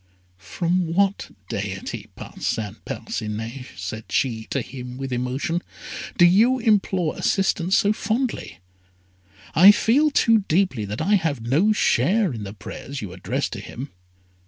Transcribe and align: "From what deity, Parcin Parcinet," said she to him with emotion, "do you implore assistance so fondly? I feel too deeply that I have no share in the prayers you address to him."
"From 0.39 0.95
what 0.95 1.29
deity, 1.47 2.07
Parcin 2.15 2.77
Parcinet," 2.85 3.67
said 3.75 4.05
she 4.09 4.45
to 4.49 4.61
him 4.61 4.97
with 4.97 5.13
emotion, 5.13 5.61
"do 6.17 6.25
you 6.25 6.57
implore 6.57 7.15
assistance 7.15 7.77
so 7.77 7.93
fondly? 7.93 8.57
I 9.53 9.71
feel 9.71 10.09
too 10.09 10.39
deeply 10.47 10.85
that 10.85 11.01
I 11.03 11.13
have 11.17 11.41
no 11.43 11.71
share 11.71 12.33
in 12.33 12.45
the 12.45 12.53
prayers 12.55 13.03
you 13.03 13.13
address 13.13 13.47
to 13.49 13.59
him." 13.59 13.91